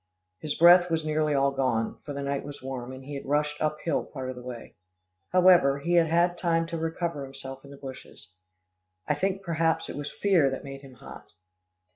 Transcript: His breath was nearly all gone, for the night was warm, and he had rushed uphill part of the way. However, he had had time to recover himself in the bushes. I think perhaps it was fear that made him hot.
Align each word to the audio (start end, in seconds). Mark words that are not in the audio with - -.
His 0.39 0.55
breath 0.55 0.89
was 0.89 1.05
nearly 1.05 1.35
all 1.35 1.51
gone, 1.51 1.99
for 2.03 2.11
the 2.13 2.23
night 2.23 2.43
was 2.43 2.63
warm, 2.63 2.91
and 2.91 3.03
he 3.05 3.13
had 3.13 3.23
rushed 3.27 3.61
uphill 3.61 4.03
part 4.03 4.31
of 4.31 4.35
the 4.35 4.41
way. 4.41 4.73
However, 5.29 5.77
he 5.77 5.93
had 5.93 6.07
had 6.07 6.39
time 6.39 6.65
to 6.69 6.77
recover 6.79 7.23
himself 7.23 7.63
in 7.63 7.69
the 7.69 7.77
bushes. 7.77 8.31
I 9.07 9.13
think 9.13 9.43
perhaps 9.43 9.89
it 9.89 9.95
was 9.95 10.11
fear 10.11 10.49
that 10.49 10.63
made 10.63 10.81
him 10.81 10.95
hot. 10.95 11.27